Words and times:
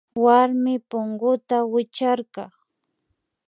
Warmi 0.23 0.73
punguta 0.89 1.57
wichkarka 1.73 2.43